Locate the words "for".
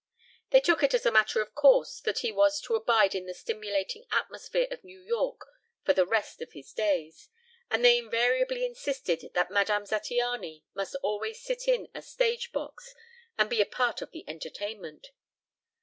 5.85-5.93